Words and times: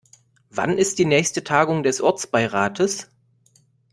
Wann 0.49 0.79
ist 0.79 0.97
die 0.97 1.05
nächste 1.05 1.43
Tagung 1.43 1.83
des 1.83 2.01
Ortsbeirates? 2.01 3.11